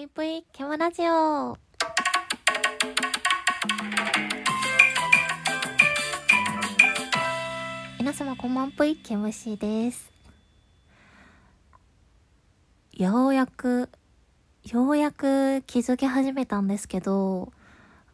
[0.00, 1.58] いぷいケムラジオ。
[7.98, 10.10] 皆様こんばんぷいケムシです。
[12.94, 13.90] ようやく
[14.72, 17.52] ようやく気づき始めたんですけど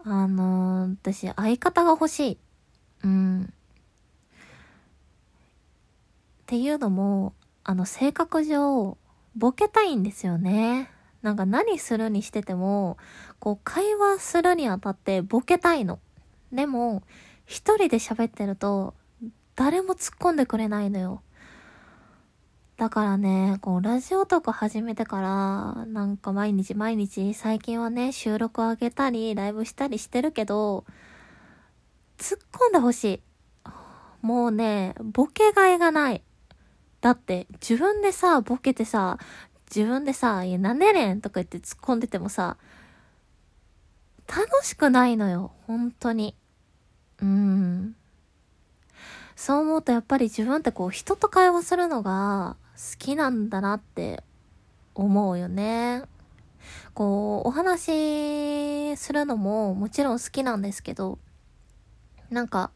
[0.03, 2.39] あのー、私相方が欲しい。
[3.05, 3.43] うん。
[3.45, 3.47] っ
[6.47, 7.33] ていうのも
[7.63, 8.99] あの性格上
[9.37, 10.91] ボケたいんですよね。
[11.27, 12.99] なんか何するにしてても、
[13.41, 15.99] こう会話するにあたってボケたいの。
[16.53, 17.03] でも、
[17.47, 18.95] 一人で喋ってると、
[19.57, 21.23] 誰も突っ込んでくれないのよ。
[22.77, 30.85] だからね、こう、ラジオとか始めてから、なんか毎日毎日、最近はね、収録上げたり、ライブしたりしてるけど、
[32.19, 33.23] 突っ込んでほしい。
[34.23, 36.23] もうね、ボケがいがない。
[37.01, 39.19] だって、自分でさ、ボケてさ、
[39.75, 42.57] 自分でさ、いや、なんでねんとか言って突っ込んでてもさ、
[44.29, 46.35] 楽しくないのよ、本当に。
[47.23, 47.97] うん。
[49.35, 54.23] そう思うとやっぱり自分ってこう人と会話するのが好きなんだなって
[54.95, 56.03] 思うよね。
[56.95, 61.19] こう、お話するのももちろん好きなんですけど、
[62.31, 62.71] なんか、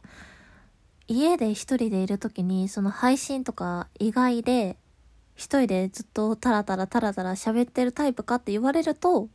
[1.08, 4.76] 家で一人でいる時にその配信とか意外で
[5.40, 9.30] 一人でずっとタラタラタラタラ喋ってるタイプかって言われると、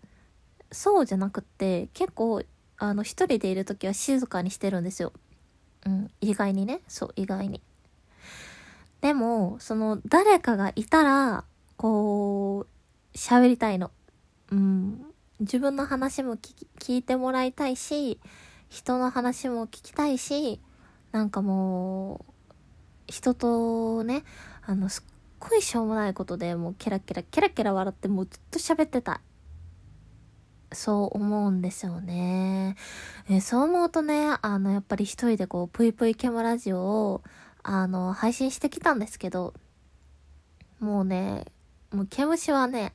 [0.71, 2.43] そうじゃなくって、結構、
[2.77, 5.13] あの、一人でいる時は静かにしてるんですよ。
[5.83, 6.81] うん、意外にね。
[6.87, 7.59] そう、意外に。
[9.01, 11.43] でも、その、誰かがいたら、
[11.75, 13.89] こう、喋りたいの。
[14.51, 15.01] うん。
[15.39, 18.19] 自分の話も聞いてもらいたいし、
[18.69, 20.61] 人の話も聞きたいし、
[21.11, 22.33] なんかもう、
[23.07, 24.23] 人とね、
[24.67, 24.87] あの、
[25.49, 29.21] ごいしょうもないことでもうケラケラケラケラ笑ってもうずっと喋ってた
[30.71, 32.75] そう思うんですよね。
[33.29, 37.23] えそう思うとね、あの、やっぱり一人でこう、ぷいぷいケマラジオを、
[37.63, 39.53] あの、配信してきたんですけど、
[40.79, 41.45] もうね、
[41.91, 42.93] もう毛虫はね、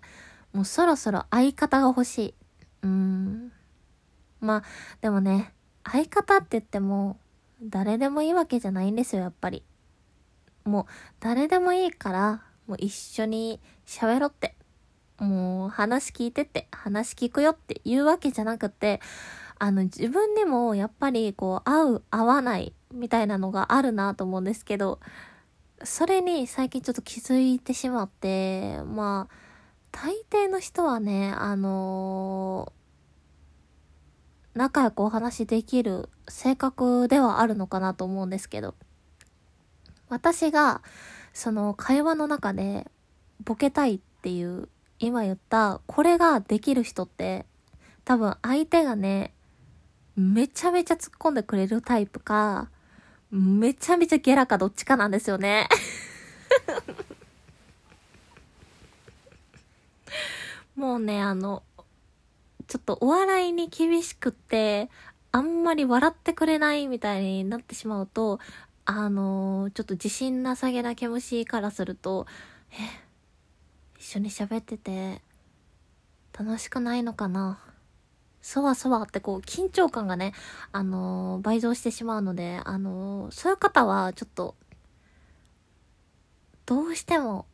[0.53, 2.34] もうそろそろ相方が欲しい。
[2.83, 3.53] うーん。
[4.41, 4.62] まあ、
[5.00, 5.53] でもね、
[5.84, 7.19] 相方って言っても、
[7.62, 9.62] 誰でもいいわけじゃないんですよ、やっぱり。
[10.65, 10.84] もう
[11.21, 14.56] 誰でもいいから、もう一緒に喋ろって。
[15.19, 19.00] もう話聞いてって、話聞くよっていうわけじゃなくて、
[19.59, 24.98] あの自分にもやっぱりこう合う合わないみたいなのがあるなと思うんですけど、
[25.82, 29.34] それに最近ちょっと気づいてしまって、まあ、
[29.92, 38.75] 大抵の人はね、あのー、仲良くお話できる性格ではあるのかなと思うんですけど、
[40.10, 40.82] 私が、
[41.32, 42.91] その会話の中で、
[43.44, 47.47] ボケたいっていう、今言った、これができる人って、
[48.04, 49.32] 多分相手がね、
[50.16, 52.69] めちゃめちゃ突っ込んでくれるタイプか、
[53.31, 55.69] めちゃめちゃゲラかどっちかなんですよね。
[60.75, 61.62] もうね、あの、
[62.66, 64.91] ちょっとお笑いに厳しくって、
[65.32, 68.41] あんまり笑ってくれないみたいになってしまうと、
[68.93, 72.27] あのー、ちょっと自信なさげな毛虫からすると、
[72.73, 72.75] え、
[74.01, 75.23] 一緒に喋ってて、
[76.37, 77.61] 楽しくないのかな？
[78.43, 80.33] そわそわってこう、緊張感がね、
[80.73, 84.56] あのー、倍増してしまうので、あのー、そういう方は、ちょっと、
[86.67, 87.47] どうしても、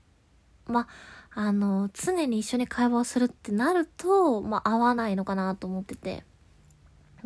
[0.67, 0.89] ま、
[1.35, 6.25] あの常に一緒に会話をするってなると、ま合わないのかなと思ってて。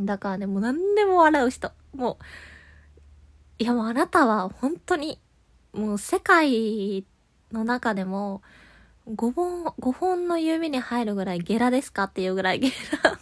[0.01, 1.71] だからね、もう何でも笑う人。
[1.95, 2.25] もう、
[3.61, 5.21] いやもうあなたは本当に、
[5.75, 7.05] もう世界
[7.53, 8.41] の中でも、
[9.07, 12.71] 5本、5本の指に入るぐらいゲラですかっていうぐらいゲ
[13.03, 13.19] ラ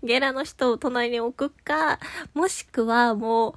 [0.02, 2.00] ゲラの人を隣に置くか、
[2.32, 3.54] もしくはもう、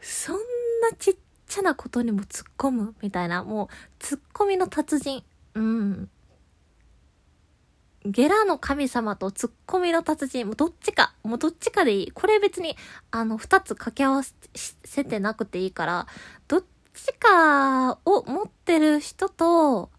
[0.00, 1.16] そんなちっ
[1.48, 3.68] ちゃなことにも突っ込むみたいな、もう、
[3.98, 5.24] 突っ込みの達人。
[5.54, 6.10] うん。
[8.10, 12.12] ゲラの神様とツッコミの達人、もうどっちか、もうどっちかでいい。
[12.12, 12.76] これ別に、
[13.10, 14.22] あの、二つ掛け合わ
[14.84, 16.06] せてなくていいから、
[16.48, 16.64] どっ
[16.94, 19.90] ちかを持ってる人と、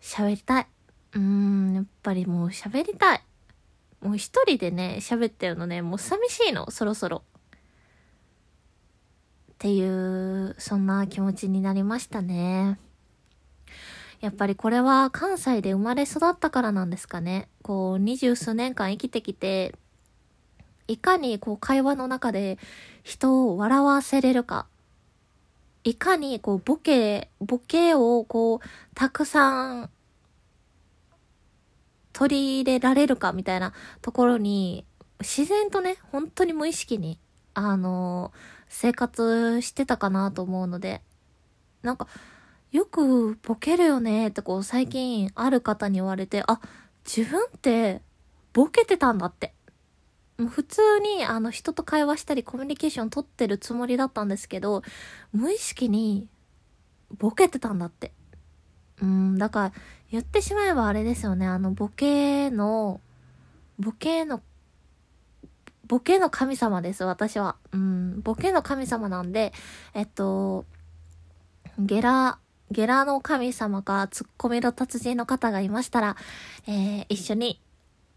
[0.00, 0.66] 喋りたい。
[1.14, 3.24] うーん、やっぱりもう喋りたい。
[4.00, 7.22] もう一人でね、喋ってるのね、もう寂しいの、そろそろ。
[9.52, 12.78] っていう、そんな気持ちになりましたね。
[14.20, 17.48] やっぱりこれは関西で生まれ育ったからなんですかね。
[17.62, 19.74] こう、二十数年間生きてきて、
[20.88, 22.58] いかにこう会話の中で
[23.02, 24.66] 人を笑わせれるか。
[25.84, 29.90] いかにこうボケ、ボケをこうたくさん
[32.12, 33.72] 取り入れられるかみたいな
[34.02, 34.84] ところに、
[35.20, 37.18] 自然とね、本当に無意識に、
[37.54, 38.32] あの、
[38.68, 41.02] 生活してたかなと思うので、
[41.82, 42.08] なんか、
[42.72, 46.60] よくボケるよねってこう最近ある方に言われて、あ、
[47.04, 48.02] 自分って
[48.52, 49.54] ボケてたんだって。
[50.48, 54.82] 普通にあの人と会話したりコミュニケーション取ってるつもりだったんですけど、
[55.32, 56.28] 無意識に
[57.18, 58.12] ボケてたんだって。
[59.02, 59.72] うん、だから
[60.10, 63.00] 言ってしまえばあれですよね、あのボケの、
[63.78, 64.40] ボケの、
[65.86, 67.56] ボケの神様です、私は。
[67.72, 69.52] うん、ボケの神様なんで、
[69.94, 70.64] えっと、
[71.78, 72.38] ゲラ、
[72.70, 76.16] ゲラの神様かツッコミの達人の方がいましたら、
[76.68, 77.60] えー、一緒に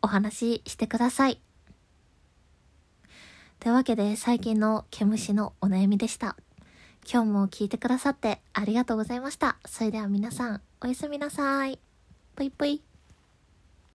[0.01, 1.39] お話ししてください。
[3.59, 6.35] というわけで最近の毛虫のお悩みでした。
[7.11, 9.57] 今日も聞いてくださってありがとうございました。
[9.65, 11.79] それでは皆さん、おやすみなさい。
[12.35, 12.93] ぽいぽい。